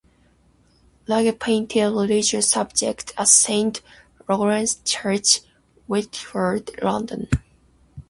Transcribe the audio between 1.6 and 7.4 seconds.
religious subjects at Saint Lawrence's Church, Whitchurch, London.